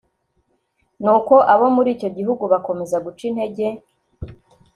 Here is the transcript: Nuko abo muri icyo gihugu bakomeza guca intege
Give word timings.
Nuko 1.01 1.35
abo 1.53 1.65
muri 1.75 1.89
icyo 1.95 2.09
gihugu 2.17 2.43
bakomeza 2.53 2.97
guca 3.05 3.23
intege 3.29 3.65